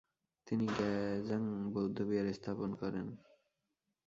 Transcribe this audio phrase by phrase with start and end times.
[0.47, 1.43] তিনি গ্যা'-ব্জাং
[1.73, 3.07] বৌদ্ধবিহার স্থাপন করেন।